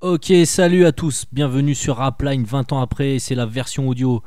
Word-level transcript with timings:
Ok, 0.00 0.32
salut 0.46 0.86
à 0.86 0.92
tous, 0.92 1.26
bienvenue 1.32 1.74
sur 1.74 1.96
Rapline 1.96 2.44
20 2.44 2.72
ans 2.72 2.80
après, 2.80 3.18
c'est 3.18 3.34
la 3.34 3.44
version 3.44 3.88
audio. 3.88 4.22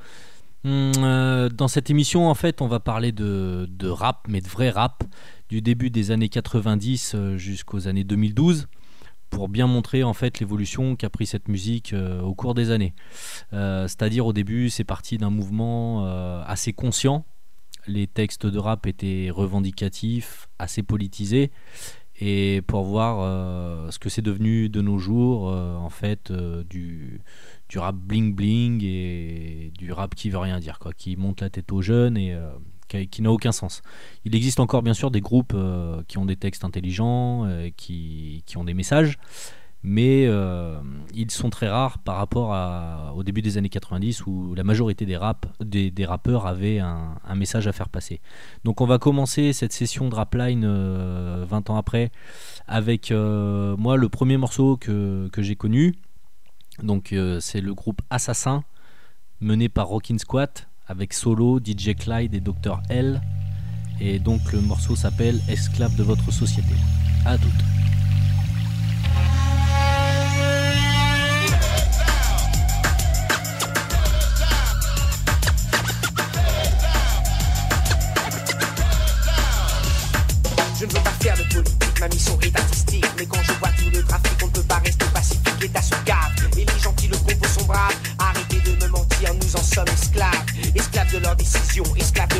Hum, 0.64 0.91
euh, 1.00 1.50
dans 1.50 1.68
cette 1.68 1.89
émission, 1.89 2.30
en 2.30 2.36
fait, 2.36 2.61
on 2.61 2.68
va 2.68 2.80
parler 2.80 3.11
de, 3.11 3.68
de 3.68 3.89
rap, 3.89 4.27
mais 4.27 4.41
de 4.41 4.48
vrai 4.48 4.70
rap, 4.70 5.04
du 5.50 5.61
début 5.61 5.89
des 5.89 6.11
années 6.11 6.30
90 6.30 7.14
euh, 7.16 7.38
jusqu'aux 7.38 7.88
années 7.88 8.04
2012, 8.04 8.68
pour 9.34 9.50
bien 9.50 9.68
montrer 9.68 10.04
en 10.04 10.13
fait 10.13 10.39
l'évolution 10.39 10.95
qu'a 10.95 11.09
pris 11.09 11.25
cette 11.25 11.47
musique 11.47 11.91
euh, 11.91 12.21
au 12.21 12.36
cours 12.36 12.54
des 12.54 12.69
années. 12.69 12.93
Euh, 13.51 13.87
C'est-à-dire 13.87 14.25
au 14.25 14.33
début, 14.33 14.69
c'est 14.69 14.83
parti 14.83 15.18
d'un 15.18 15.32
mouvement 15.32 16.05
euh, 16.05 16.43
assez 16.46 16.71
conscient. 16.71 17.25
Les 17.88 18.07
textes 18.07 18.46
de 18.46 18.60
rap 18.60 18.86
étaient 18.86 19.29
revendicatifs, 19.32 20.47
assez 20.60 20.83
politisés. 20.83 21.51
Et 22.21 22.61
pour 22.68 22.83
voir 22.83 23.91
ce 23.91 24.00
que 24.00 24.07
c'est 24.07 24.21
devenu 24.21 24.69
de 24.69 24.82
nos 24.82 25.00
jours, 25.00 25.47
en 25.47 25.89
fait, 25.89 26.32
du, 26.32 27.21
du 27.68 27.79
rap 27.79 27.96
bling 27.96 28.36
bling 28.36 28.82
et 28.83 29.74
du 29.77 29.91
rap 29.91 30.15
qui 30.15 30.29
veut 30.29 30.38
rien 30.38 30.60
dire, 30.60 30.77
quoi, 30.79 30.93
qui 30.93 31.18
monte 31.18 31.41
la 31.41 31.50
tête 31.50 31.71
aux 31.74 31.82
jeunes 31.82 32.16
et 32.16 32.38
qui, 33.09 33.22
n'a 33.22 33.31
aucun 33.31 33.52
sens. 33.52 33.81
Il 34.25 34.36
existe 34.36 34.59
encore 34.59 34.83
bien 34.83 34.94
sûr 34.94 35.11
des 35.11 35.22
groupes 35.22 35.53
euh, 35.56 36.02
qui 36.08 36.17
ont 36.17 36.25
des 36.25 36.36
textes 36.36 36.64
intelligents, 36.64 37.45
euh, 37.45 37.69
qui, 37.75 38.44
qui 38.45 38.58
ont 38.58 38.64
des 38.64 38.73
messages, 38.73 39.17
mais 39.81 40.25
euh, 40.28 40.80
ils 41.14 41.31
sont 41.31 41.50
très 41.50 41.67
rares 41.67 41.97
par 42.00 42.17
rapport 42.17 42.53
à, 42.53 43.14
au 43.16 43.23
début 43.23 43.42
des 43.42 43.58
années 43.58 43.69
90 43.69 44.25
où 44.25 44.53
la 44.55 44.64
majorité 44.64 45.05
des, 45.05 45.17
rap, 45.17 45.45
des, 45.59 46.05
rappeurs 46.05 46.47
avaient 46.47 46.80
un, 46.80 47.16
un 47.25 47.36
message 47.36 47.67
à 47.67 47.73
faire 47.73 47.89
passer. 47.89 48.21
Donc 48.64 48.80
on 48.80 48.86
va 48.86 48.97
commencer 48.97 49.52
cette 49.52 49.73
session 49.73 50.08
de 50.08 50.16
Rapline 50.16 50.64
euh, 50.66 51.45
20 51.49 51.69
ans 51.69 51.75
après 51.75 52.11
avec 52.67 53.11
moi 53.11 53.97
le 53.97 54.08
premier 54.08 54.38
morceau 54.38 54.77
que, 54.77 55.30
que 55.33 55.41
j'ai 55.41 55.55
connu. 55.55 55.95
Donc 56.81 57.14
c'est 57.39 57.61
le 57.61 57.73
groupe 57.73 58.02
Assassin 58.09 58.64
mené 59.41 59.67
par 59.67 59.88
Rockin' 59.88 60.17
Squat 60.17 60.67
avec 60.88 61.14
Solo, 61.14 61.59
DJ 61.59 61.95
Clyde 61.95 62.34
et 62.34 62.39
Dr 62.39 62.81
L. 62.89 63.22
Et 64.00 64.20
donc 64.20 64.52
le 64.52 64.62
morceau 64.62 64.95
s'appelle 64.95 65.39
Esclave 65.48 65.95
de 65.95 66.03
votre 66.03 66.31
société. 66.31 66.76
À 67.26 67.38
toutes. 67.38 67.52
Je 80.80 80.86
ne 80.86 80.92
veux 80.92 81.02
pas 81.02 81.11
faire 81.11 81.38
de 81.38 81.54
politique, 81.54 82.00
ma 82.02 82.08
mission 82.09 82.38
est 82.42 82.59
artistique. 82.59 83.06
Mais 83.17 83.26
quand 83.26 83.42
je 83.42 83.54
vois 83.54 83.70
tout 83.70 83.89
le 83.94 84.04
trafic, 84.04 84.52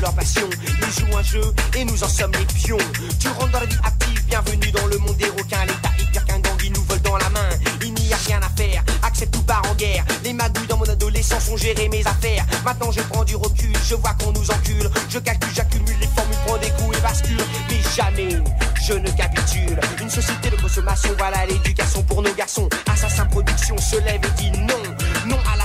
Ils 0.06 1.00
jouent 1.00 1.18
un 1.18 1.24
jeu, 1.24 1.42
et 1.78 1.86
nous 1.86 2.04
en 2.04 2.10
sommes 2.10 2.34
les 2.34 2.46
pions. 2.46 2.78
Tu 3.22 3.28
rentres 3.30 3.52
dans 3.52 3.60
la 3.62 3.66
vie 3.66 3.78
active, 3.86 4.26
bienvenue 4.26 4.72
dans 4.72 4.86
le 4.88 4.98
monde 4.98 5.16
des 5.16 5.30
requins. 5.30 5.64
L'État 5.64 5.92
est 5.98 6.12
pire 6.12 6.26
qu'un 6.26 6.40
gang, 6.40 6.58
ils 6.62 6.74
nous 6.74 6.84
volent 6.84 7.02
dans 7.04 7.18
la 7.18 7.30
main. 7.30 7.50
Il 7.82 7.94
n'y 7.94 8.12
a 8.12 8.18
rien 8.28 8.42
à 8.42 8.50
faire, 8.50 8.84
accepte 9.02 9.34
tout 9.34 9.44
part 9.44 9.62
en 9.72 9.74
guerre. 9.76 10.04
Les 10.26 10.34
magouilles 10.34 10.68
dans 10.68 10.76
mon 10.76 10.90
adolescence 10.90 11.48
ont 11.50 11.56
géré 11.56 11.88
mes 11.88 12.06
affaires. 12.06 12.46
Maintenant 12.66 12.92
je 12.92 13.00
prends 13.00 13.24
du 13.24 13.38
recul, 13.38 13.72
je 13.88 13.96
vois 13.96 14.14
qu'on 14.16 14.34
nous 14.34 14.52
encule. 14.52 14.90
Je 15.10 15.20
calcule, 15.20 15.54
j'accumule 15.56 15.96
les 16.02 16.08
formules, 16.08 16.36
prends 16.48 16.58
des 16.58 16.70
coups 16.72 16.98
et 16.98 17.02
bascule. 17.02 17.42
Mais 17.70 17.80
jamais 17.96 18.44
je 18.86 18.94
ne 18.94 19.10
capitule. 19.12 19.80
Une 20.02 20.10
société 20.10 20.50
de 20.50 20.58
consommation, 20.62 21.12
voilà 21.18 21.46
l'éducation 21.46 22.04
pour 22.04 22.22
nos 22.22 22.34
garçons. 22.34 22.68
Assassin 22.92 23.26
Production 23.28 23.78
se 23.78 23.96
lève 24.02 24.20
et 24.22 24.42
dit 24.42 24.52
non. 24.52 24.84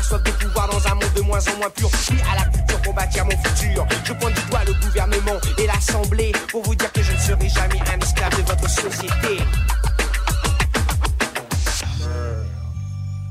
Soif 0.08 0.22
de 0.22 0.30
pouvoir 0.30 0.68
dans 0.70 0.86
un 0.88 0.94
monde 0.94 1.12
de 1.14 1.20
moins 1.20 1.46
en 1.48 1.58
moins 1.58 1.68
pur. 1.68 1.90
Oui 2.10 2.16
à 2.32 2.36
la 2.36 2.44
culture 2.50 2.80
pour 2.80 2.94
bâtir 2.94 3.26
mon 3.26 3.36
futur. 3.44 3.86
Je 4.04 4.12
pointe 4.14 4.34
du 4.34 4.50
doigt 4.50 4.64
le 4.66 4.72
gouvernement 4.72 5.38
et 5.58 5.66
l'Assemblée 5.66 6.32
pour 6.50 6.62
vous 6.62 6.74
dire 6.74 6.90
que 6.92 7.02
je 7.02 7.12
ne 7.12 7.18
serai 7.18 7.48
jamais 7.50 7.78
un 7.92 7.98
esclave 7.98 8.34
de 8.38 8.42
votre 8.48 8.70
société. 8.70 9.42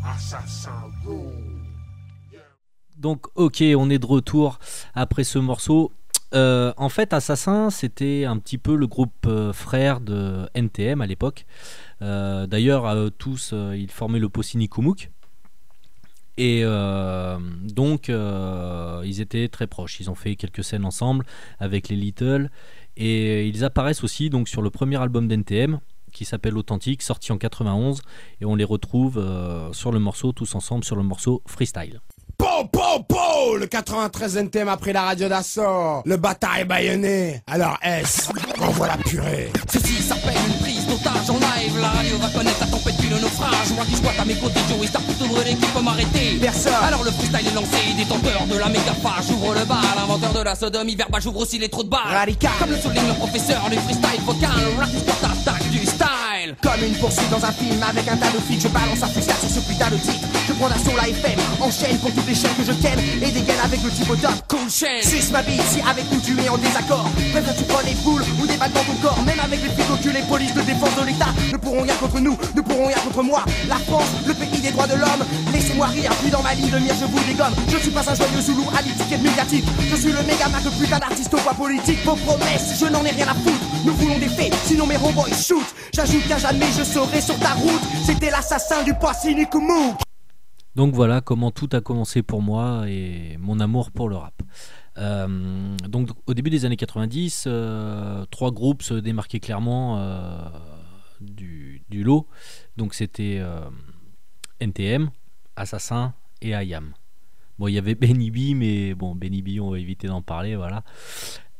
Assassin 0.06 0.70
Donc 2.96 3.26
ok, 3.34 3.64
on 3.76 3.90
est 3.90 3.98
de 3.98 4.06
retour 4.06 4.60
après 4.94 5.24
ce 5.24 5.40
morceau. 5.40 5.92
Euh, 6.36 6.74
en 6.78 6.90
fait, 6.90 7.12
Assassin, 7.12 7.72
c'était 7.72 8.26
un 8.26 8.38
petit 8.38 8.60
peu 8.60 8.76
le 8.76 8.86
groupe 8.86 9.26
euh, 9.26 9.52
frère 9.52 10.00
de 10.00 10.48
NTM 10.54 11.02
à 11.02 11.08
l'époque. 11.08 11.48
Euh, 12.04 12.46
D'ailleurs, 12.46 12.86
euh, 12.86 13.10
tous, 13.10 13.52
euh, 13.54 13.76
ils 13.76 13.90
formaient 13.90 14.20
le 14.20 14.30
Possini 14.30 14.70
Kumuk. 14.70 15.10
Et 16.38 16.62
euh, 16.64 17.38
donc, 17.64 18.10
euh, 18.10 19.02
ils 19.06 19.22
étaient 19.22 19.48
très 19.48 19.68
proches. 19.68 20.00
Ils 20.00 20.10
ont 20.10 20.16
fait 20.16 20.36
quelques 20.36 20.64
scènes 20.64 20.86
ensemble 20.86 21.26
avec 21.60 21.90
les 21.90 21.96
Little. 21.96 22.50
Et 22.96 23.48
ils 23.48 23.64
apparaissent 23.64 24.04
aussi 24.04 24.30
donc, 24.30 24.48
sur 24.48 24.62
le 24.62 24.70
premier 24.70 25.02
album 25.02 25.28
d'NTM 25.28 25.80
qui 26.12 26.26
s'appelle 26.26 26.58
Authentique, 26.58 27.02
sorti 27.02 27.32
en 27.32 27.38
91. 27.38 28.02
Et 28.42 28.46
on 28.46 28.56
les 28.56 28.64
retrouve 28.64 29.18
euh, 29.18 29.72
sur 29.74 29.92
le 29.92 30.00
morceau, 30.00 30.32
tous 30.32 30.56
ensemble, 30.56 30.84
sur 30.84 30.96
le 30.96 31.04
morceau 31.04 31.42
Freestyle. 31.46 32.02
Po, 32.38 32.66
po, 32.72 33.04
po 33.08 33.58
Le 33.58 33.66
93 33.66 34.38
NTM 34.38 34.68
après 34.68 34.94
la 34.94 35.04
radio 35.04 35.28
d'assaut. 35.28 36.02
Le 36.06 36.18
bâtard 36.18 36.60
est 36.60 36.66
baïonné. 36.66 37.42
Alors 37.48 37.78
S, 37.82 38.30
envoie 38.60 38.88
la 38.88 38.98
purée? 38.98 39.52
Ceci 39.72 40.02
s'appelle 40.02 40.67
d'otage 40.98 41.30
en 41.30 41.40
live. 41.40 41.78
La 41.80 41.90
radio 41.90 42.18
va 42.18 42.28
connaître 42.30 42.60
la 42.60 42.68
tempête 42.68 42.96
puis 42.98 43.10
le 43.10 43.20
naufrage. 43.20 43.70
Moi 43.76 43.86
qui 43.86 43.96
squatte 43.96 44.20
à 44.20 44.26
mes 44.26 44.36
côtés, 44.36 44.60
Joey 44.70 44.88
Star 44.88 45.02
plutôt 45.02 45.28
de 45.28 45.44
l'équipe 45.44 45.74
peut 45.74 45.82
m'arrêter. 45.82 46.38
Personne. 46.42 46.74
Alors 46.84 47.04
le 47.04 47.12
freestyle 47.12 47.48
est 47.48 47.56
lancé, 47.56 47.94
détenteur 47.98 48.46
de 48.48 48.58
la 48.58 48.70
méga 48.70 48.94
phare. 49.02 49.22
J'ouvre 49.28 49.54
le 49.54 49.66
bal, 49.66 49.78
inventeur 50.02 50.34
de 50.34 50.42
la 50.42 50.56
sodomie 50.56 50.96
verbale, 50.96 51.22
j'ouvre 51.22 51.42
aussi 51.42 51.58
les 51.58 51.70
trous 51.70 51.84
de 51.84 51.90
balles. 51.90 52.12
Radical. 52.12 52.52
Comme 52.60 52.72
le 52.72 52.78
souligne 52.78 53.08
le 53.08 53.14
professeur 53.14 53.70
du 53.70 53.78
freestyle 53.78 54.22
vocal. 54.26 54.50
Rap 54.80 54.90
Comme 56.62 56.84
une 56.84 56.96
poursuite 56.96 57.30
dans 57.30 57.44
un 57.44 57.52
film 57.52 57.82
avec 57.84 58.08
un 58.08 58.16
tas 58.16 58.32
de 58.32 58.40
flics, 58.40 58.62
je 58.62 58.68
balance 58.70 59.04
un 59.04 59.08
freestyle 59.08 59.36
sur 59.36 59.50
ce 59.50 59.60
putain 59.68 59.90
de 59.90 59.98
titre. 59.98 60.28
Je 60.48 60.54
prends 60.54 60.70
d'assaut 60.70 60.96
la 60.96 61.10
FM, 61.10 61.40
enchaîne 61.60 61.98
pour 62.00 62.12
toutes 62.14 62.28
les 62.28 62.36
chaînes 62.36 62.56
que 62.56 62.64
je 62.64 62.72
ken 62.72 62.98
et 63.00 63.32
dégaine 63.32 63.60
avec 63.64 63.84
le 63.84 63.90
type 63.90 64.10
au 64.10 64.16
top. 64.16 64.32
Cool 64.48 64.70
chain. 64.70 65.02
Suce 65.02 65.32
ma 65.32 65.42
bite 65.42 65.62
si 65.68 65.82
avec 65.82 66.06
nous 66.12 66.22
tu 66.22 66.40
es 66.40 66.48
en 66.48 66.58
désaccord. 66.58 67.10
Préfères 67.34 67.56
tu 67.56 67.64
prends 67.64 67.84
des 67.84 67.96
boules 68.04 68.24
ou 68.40 68.48
des 68.48 68.56
balles 68.56 68.72
dans 68.72 68.84
ton 68.84 68.96
corps. 69.02 69.22
Même 69.26 69.40
avec 69.44 69.62
les 69.62 69.70
flics 69.70 69.92
au 69.92 69.98
cul, 69.98 70.12
les 70.14 70.24
polices 70.24 70.54
de 70.54 70.62
défense 70.62 70.96
de 70.96 71.06
l'État 71.06 71.34
ne 71.52 71.58
pourront 71.58 71.82
rien 71.82 71.96
contre 71.96 72.20
nous, 72.20 72.38
ne 72.56 72.62
pourront 72.62 72.88
rien 72.88 72.98
contre 73.04 73.24
moi. 73.24 73.44
La 73.68 73.78
France, 73.78 74.08
le 74.26 74.34
pays 74.34 74.62
des 74.62 74.72
droits 74.72 74.88
de 74.88 74.96
l'homme. 74.96 75.24
Rire, 75.86 76.12
puis 76.22 76.32
dans 76.32 76.42
ma 76.42 76.54
ligne 76.54 76.72
de 76.72 76.80
mire 76.80 76.96
je 77.00 77.06
vous 77.06 77.20
dégomme. 77.26 77.54
Je 77.68 77.78
suis 77.78 77.92
pas 77.92 78.10
un 78.10 78.16
joyeux 78.16 78.42
zoulou 78.42 78.66
à 78.76 78.82
l'étiquette 78.82 79.22
médiatique. 79.22 79.66
Je 79.90 79.96
suis 79.96 80.12
le 80.12 80.24
méga 80.24 80.50
mac, 80.50 80.64
putain 80.64 81.00
d'artiste 81.00 81.34
au 81.34 81.38
poids 81.38 81.54
politique. 81.54 82.00
Vos 82.04 82.16
promesses, 82.16 82.80
je 82.80 82.86
n'en 82.92 83.04
ai 83.06 83.12
rien 83.12 83.28
à 83.28 83.36
foutre. 83.36 83.66
Nous 83.86 83.94
voulons 83.94 84.18
des 84.18 84.30
faits, 84.30 84.54
sinon 84.66 84.86
mes 84.88 84.98
robots 84.98 85.26
ils 85.28 85.36
shoot. 85.36 85.64
J'ajoute 85.94 86.28
qu'à 86.28 86.38
jamais 86.38 86.68
je 86.78 86.84
serai 86.84 87.22
sur 87.22 87.38
ta 87.40 87.54
route. 87.54 87.82
C'était 88.04 88.32
l'assassin 88.32 88.84
du 88.84 88.94
Passini 88.96 89.48
Kumu. 89.48 89.94
Donc 90.76 90.94
voilà 90.94 91.22
comment 91.22 91.52
tout 91.52 91.70
a 91.74 91.82
commencé 91.82 92.22
pour 92.22 92.42
moi 92.42 92.84
et 92.88 93.38
mon 93.40 93.60
amour 93.60 93.92
pour 93.92 94.10
le 94.10 94.16
rap. 94.16 94.42
Euh, 94.98 95.76
donc 95.88 96.10
au 96.26 96.34
début 96.34 96.50
des 96.50 96.66
années 96.66 96.76
90, 96.76 97.46
euh, 97.48 98.26
trois 98.32 98.52
groupes 98.52 98.82
se 98.82 98.94
démarquaient 98.96 99.40
clairement 99.40 99.98
euh, 100.00 100.38
du, 101.22 101.84
du 101.90 102.04
lot. 102.04 102.28
Donc 102.78 102.94
c'était 102.94 103.38
euh, 103.40 103.62
NTM, 104.60 105.10
Assassin 105.58 106.14
et 106.42 106.50
IAM. 106.52 106.94
Bon, 107.60 107.68
il 107.68 107.74
y 107.74 107.78
avait 107.78 107.96
Benny 108.02 108.32
B, 108.32 108.56
mais 108.56 108.94
bon, 108.94 109.16
Benny 109.16 109.42
B, 109.42 109.60
on 109.62 109.72
va 109.72 109.80
éviter 109.80 110.08
d'en 110.08 110.22
parler, 110.22 110.56
voilà. 110.56 110.84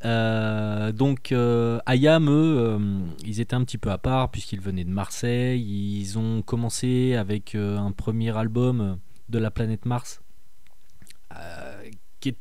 Euh, 0.06 0.92
donc 0.92 1.32
euh, 1.32 1.80
IAM, 1.88 2.30
eux, 2.30 2.58
euh, 2.60 3.00
ils 3.26 3.42
étaient 3.42 3.56
un 3.56 3.64
petit 3.64 3.80
peu 3.80 3.90
à 3.90 3.98
part 3.98 4.30
puisqu'ils 4.30 4.62
venaient 4.62 4.84
de 4.84 4.92
Marseille. 4.92 5.62
Ils 5.62 6.18
ont 6.18 6.42
commencé 6.42 7.16
avec 7.16 7.56
un 7.56 7.92
premier 7.92 8.36
album 8.38 9.00
de 9.30 9.40
la 9.40 9.52
planète 9.52 9.86
Mars 9.86 10.22
qui, 12.20 12.34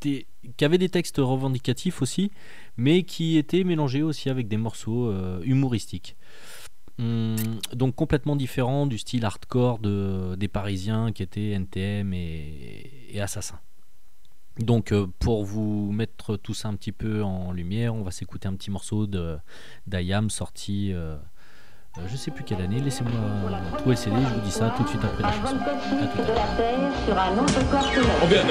qui 0.56 0.64
avait 0.64 0.79
des 0.79 0.88
textes 0.88 1.19
revendicatifs 1.19 2.03
aussi, 2.03 2.31
mais 2.76 3.03
qui 3.03 3.37
était 3.37 3.64
mélangé 3.64 4.03
aussi 4.03 4.31
avec 4.31 4.49
des 4.49 4.56
morceaux 4.56 5.12
humoristiques. 5.43 6.17
Hum, 6.98 7.37
donc 7.75 7.94
complètement 7.94 8.37
différent 8.37 8.87
du 8.87 8.96
style 8.98 9.25
hardcore 9.25 9.78
de, 9.81 10.34
des 10.37 10.48
Parisiens 10.48 11.12
qui 11.12 11.22
étaient 11.22 11.50
NTM 11.50 12.14
et, 12.14 12.90
et 13.10 13.20
Assassin. 13.20 13.58
Donc 14.58 14.93
euh, 14.93 15.06
pour 15.19 15.44
vous 15.44 15.93
mettre 15.93 16.37
tout 16.37 16.54
ça 16.54 16.69
un 16.69 16.75
petit 16.75 16.93
peu 16.93 17.22
en 17.22 17.52
lumière, 17.52 17.94
on 17.94 18.02
va 18.02 18.10
s'écouter 18.10 18.48
un 18.48 18.54
petit 18.54 18.70
morceau 18.70 19.06
de 19.06 19.37
d'Ayam 19.87 20.31
sorti 20.31 20.93
euh, 20.94 21.16
Euh, 21.98 22.02
je 22.08 22.16
sais 22.16 22.31
plus 22.31 22.44
quelle 22.44 22.60
année, 22.60 22.81
laissez-moi 22.81 23.12
trouver 23.78 23.94
le 23.94 23.96
CD, 23.96 24.16
je 24.28 24.34
vous 24.34 24.40
dis 24.40 24.50
ça 24.50 24.70
tout 24.76 24.82
de 24.82 24.88
suite 24.88 25.02
après 25.02 25.22
la 25.22 25.32
chanson. 25.32 25.56
À 25.56 26.06
tout 26.06 26.20
à 26.20 26.26
l'heure. 26.26 27.46
On 28.22 28.26
vient 28.26 28.44
de 28.44 28.50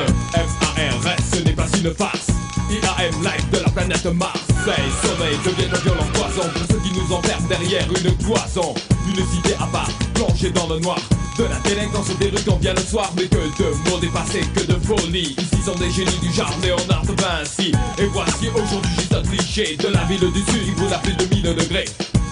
ce 1.21 1.43
n'est 1.43 1.53
pas 1.53 1.67
une 1.77 1.93
farce. 1.93 2.44
IAM 2.69 3.23
Live 3.23 3.49
de 3.51 3.59
la 3.59 3.69
planète 3.69 4.05
Marseille. 4.05 4.91
Sommeil 5.01 5.37
devient 5.45 5.69
un 5.71 5.79
violent 5.79 6.07
poison 6.13 6.49
pour 6.49 6.61
ceux 6.69 6.81
qui 6.81 6.91
nous 6.97 7.13
enferment 7.13 7.47
derrière 7.47 7.85
une 7.87 8.17
cloison. 8.17 8.73
Une 9.07 9.25
cité 9.27 9.55
à 9.59 9.67
part, 9.67 9.89
plongée 10.13 10.51
dans 10.51 10.67
le 10.67 10.79
noir. 10.79 10.97
De 11.37 11.43
la 11.43 11.59
délinquance 11.59 12.15
des 12.17 12.29
rues 12.29 12.43
quand 12.45 12.57
vient 12.61 12.73
le 12.73 12.81
soir, 12.81 13.11
mais 13.15 13.27
que 13.27 13.35
de 13.35 13.89
mots 13.89 13.99
dépassés, 13.99 14.41
que 14.55 14.61
de 14.61 14.79
folie. 14.79 15.35
Ici 15.37 15.61
sont 15.63 15.75
des 15.75 15.91
génies 15.91 16.19
du 16.21 16.31
genre 16.31 16.53
Léonard 16.63 17.05
de 17.05 17.13
Vinci. 17.21 17.71
Et 17.99 18.05
voici 18.05 18.49
aujourd'hui 18.49 18.91
juste 18.97 19.13
un 19.13 19.21
cliché 19.21 19.77
de 19.77 19.89
la 19.89 20.03
ville 20.05 20.31
du 20.31 20.39
sud 20.51 20.63
qui 20.63 20.71
vous 20.71 20.93
a 20.93 20.97
plus 20.97 21.13
de 21.13 21.25
1000 21.25 21.43
degrés. 21.55 21.85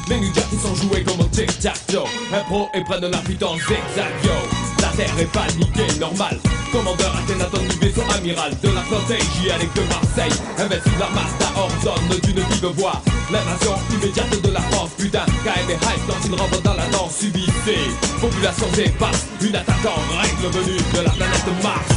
Les 0.09 0.19
New 0.19 0.31
qui 0.31 0.57
sont 0.57 0.75
joués 0.75 1.03
comme 1.03 1.21
un 1.21 1.29
tic-tac-toe. 1.29 2.07
Impro 2.33 2.69
et 2.73 2.83
prennent 2.83 3.07
la 3.07 3.19
fuite 3.19 3.43
en 3.43 3.55
zigzag, 3.55 4.13
yo. 4.23 4.72
La 4.93 5.05
terre 5.05 5.19
est 5.19 5.25
paniquée, 5.25 5.99
normal. 5.99 6.37
Commandeur 6.71 7.15
Athénaton 7.15 7.61
du 7.67 7.77
vaisseau 7.79 8.03
amiral 8.15 8.51
de 8.61 8.69
la 8.69 8.81
flotte 8.81 9.09
hygiénique 9.09 9.73
de 9.75 9.81
Marseille. 9.89 10.39
Invincible 10.59 10.99
l'armada 10.99 11.49
ordonne 11.55 12.19
d'une 12.21 12.43
vive 12.43 12.65
voix. 12.77 13.01
L'invasion 13.31 13.73
immédiate 13.91 14.39
de 14.39 14.51
la 14.51 14.61
France, 14.61 14.91
putain. 14.95 15.25
KM 15.43 15.69
et 15.69 15.73
hype 15.73 16.07
quand 16.07 16.25
il 16.25 16.35
rentre 16.35 16.61
dans 16.61 16.75
la 16.75 16.85
danse 16.89 17.17
subissée. 17.17 17.89
Population 18.21 18.67
dépasse, 18.75 19.25
une 19.41 19.55
attaque 19.55 19.83
en 19.83 20.21
règle 20.21 20.57
venue 20.57 20.77
de 20.77 21.01
la 21.01 21.09
planète 21.09 21.63
Mars. 21.63 21.89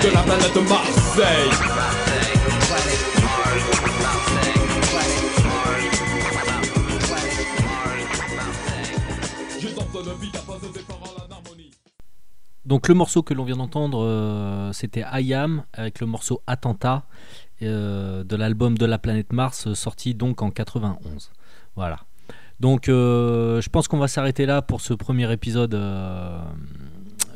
De 0.00 0.10
la 0.10 0.22
planète 0.22 0.68
Marseille. 0.68 2.07
Donc 12.68 12.86
le 12.86 12.94
morceau 12.94 13.22
que 13.22 13.32
l'on 13.32 13.44
vient 13.44 13.56
d'entendre, 13.56 14.04
euh, 14.04 14.74
c'était 14.74 15.02
I 15.10 15.32
Am 15.32 15.64
avec 15.72 16.00
le 16.00 16.06
morceau 16.06 16.42
Attentat 16.46 17.06
euh, 17.62 18.24
de 18.24 18.36
l'album 18.36 18.76
de 18.76 18.84
la 18.84 18.98
planète 18.98 19.32
Mars, 19.32 19.68
euh, 19.68 19.74
sorti 19.74 20.12
donc 20.12 20.42
en 20.42 20.50
91. 20.50 21.30
Voilà. 21.76 22.00
Donc 22.60 22.88
je 22.88 23.68
pense 23.70 23.88
qu'on 23.88 23.96
va 23.96 24.08
s'arrêter 24.08 24.44
là 24.44 24.60
pour 24.60 24.82
ce 24.82 24.92
premier 24.92 25.32
épisode 25.32 25.70
de, 25.70 26.28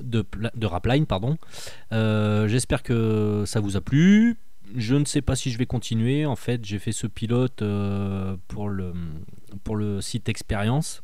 de 0.02 0.66
Rapline. 0.66 1.06
Pardon. 1.06 1.38
J'espère 1.90 2.82
que 2.82 3.44
ça 3.46 3.60
vous 3.60 3.76
a 3.76 3.80
plu. 3.80 4.36
Je 4.76 4.96
ne 4.96 5.06
sais 5.06 5.22
pas 5.22 5.36
si 5.36 5.50
je 5.50 5.58
vais 5.58 5.66
continuer. 5.66 6.26
En 6.26 6.36
fait, 6.36 6.62
j'ai 6.64 6.80
fait 6.80 6.92
ce 6.92 7.06
pilote 7.06 7.62
pour, 8.48 8.68
le, 8.68 8.92
pour 9.62 9.76
le 9.76 10.00
site 10.02 10.28
Expérience. 10.28 11.02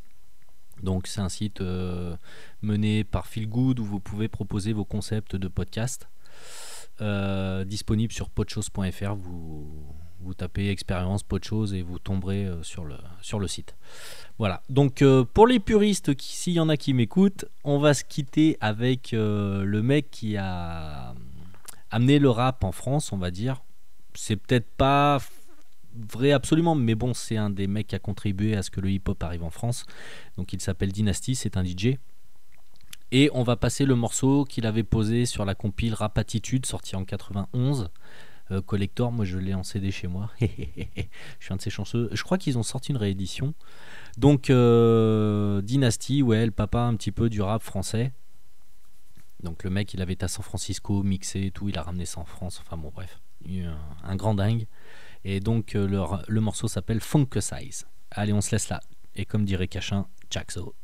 Donc 0.83 1.07
c'est 1.07 1.21
un 1.21 1.29
site 1.29 1.61
euh, 1.61 2.17
mené 2.63 3.05
par 3.05 3.27
Feelgood 3.27 3.81
où 3.81 3.85
vous 3.85 4.01
pouvez 4.01 4.29
proposer 4.29 4.73
vos 4.73 4.85
concepts 4.85 5.37
de 5.37 5.49
podcast. 5.49 6.09
Euh, 7.01 7.65
disponible 7.65 8.13
sur 8.13 8.29
podchose.fr. 8.29 9.15
Vous, 9.15 10.35
tapez 10.37 10.69
expérience 10.69 11.23
podchose 11.23 11.73
et 11.73 11.83
vous 11.83 11.99
tomberez 11.99 12.45
euh, 12.45 12.63
sur, 12.63 12.85
le, 12.85 12.97
sur 13.23 13.39
le 13.39 13.49
site. 13.49 13.77
Voilà. 14.39 14.63
Donc 14.69 15.03
pour 15.33 15.47
les 15.47 15.59
puristes, 15.59 16.13
s'il 16.21 16.55
y 16.55 16.61
en 16.61 16.69
a 16.69 16.77
qui 16.77 16.95
m'écoutent, 16.95 17.47
on 17.65 17.79
va 17.79 17.95
se 17.95 18.05
quitter 18.05 18.57
avec 18.61 19.11
le 19.13 19.81
mec 19.81 20.11
qui 20.11 20.37
a 20.37 21.15
amené 21.91 22.19
le 22.19 22.31
rap 22.31 22.63
en 22.63 22.73
France, 22.73 23.13
on 23.13 23.17
va 23.17 23.31
dire. 23.31 23.63
C'est 24.15 24.37
peut-être 24.37 24.69
pas 24.77 25.19
vrai 26.13 26.33
absolument, 26.33 26.75
mais 26.75 26.95
bon, 26.95 27.15
c'est 27.15 27.37
un 27.37 27.51
des 27.51 27.67
mecs 27.67 27.89
qui 27.89 27.95
a 27.95 27.99
contribué 27.99 28.57
à 28.57 28.63
ce 28.63 28.71
que 28.71 28.81
le 28.81 28.91
hip-hop 28.91 29.23
arrive 29.23 29.45
en 29.45 29.51
France. 29.51 29.85
Donc 30.37 30.53
il 30.53 30.61
s'appelle 30.61 30.93
Dynasty, 30.93 31.35
c'est 31.35 31.57
un 31.57 31.65
DJ. 31.65 31.99
Et 33.11 33.31
on 33.33 33.43
va 33.43 33.57
passer 33.57 33.87
le 33.87 33.95
morceau 33.95 34.45
qu'il 34.45 34.67
avait 34.67 34.83
posé 34.83 35.25
sur 35.25 35.45
la 35.45 35.55
compile 35.55 35.95
Rap 35.95 36.19
Attitude, 36.19 36.67
sorti 36.67 36.95
en 36.95 37.05
91. 37.05 37.91
Euh, 38.51 38.63
collector, 38.63 39.13
moi 39.13 39.25
je 39.25 39.39
l'ai 39.39 39.55
en 39.55 39.63
CD 39.63 39.91
chez 39.91 40.09
moi. 40.09 40.31
je 40.41 40.47
suis 41.41 41.53
un 41.53 41.57
de 41.57 41.63
ces 41.63 41.71
chanceux. 41.71 42.09
Je 42.13 42.23
crois 42.23 42.39
qu'ils 42.39 42.59
ont 42.59 42.63
sorti 42.63 42.93
une 42.93 42.99
réédition. 42.99 43.55
Donc 44.17 44.51
euh, 44.51 45.63
Dynasty, 45.63 46.23
ouais, 46.23 46.45
le 46.45 46.53
papa 46.53 46.81
un 46.81 46.97
petit 46.97 47.13
peu 47.13 47.31
du 47.31 47.41
rap 47.41 47.63
français. 47.63 48.13
Donc 49.43 49.65
le 49.65 49.71
mec, 49.71 49.95
il 49.95 50.03
avait 50.03 50.15
été 50.15 50.25
à 50.25 50.29
San 50.29 50.43
Francisco, 50.43 51.03
mixé 51.03 51.45
et 51.47 51.51
tout, 51.51 51.69
il 51.69 51.79
a 51.79 51.83
ramené 51.83 52.07
ça 52.07 52.21
en 52.21 52.25
France. 52.25 52.61
Enfin 52.65 52.77
bon, 52.77 52.91
bref, 52.95 53.21
un 54.03 54.17
grand 54.17 54.35
dingue. 54.35 54.67
Et 55.25 55.41
donc 55.41 55.75
euh, 55.75 55.87
le, 56.27 56.41
morceau 56.41 56.69
s'appelle 56.69 57.01
Funk 57.01 57.29
Size. 57.41 57.87
Allez, 58.11 58.33
on 58.33 58.41
se 58.41 58.53
laisse 58.53 58.69
là. 58.69 58.81
Et 59.15 59.25
comme 59.25 59.45
dirait 59.45 59.69
Cachin, 59.69 60.07
Jaxo. 60.31 60.75